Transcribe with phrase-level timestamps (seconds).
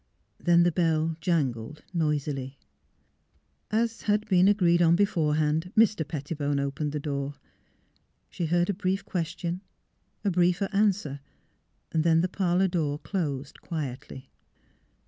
[0.39, 2.57] Then the bell jangled noisily.
[3.69, 6.07] As had been agreed upon beforehand, Mr.
[6.07, 7.35] Pet tibone opened the door.
[8.27, 9.61] She heard a brief ques tion,
[10.25, 11.19] a briefer answer;
[11.91, 14.31] then the parlour door closed quietly.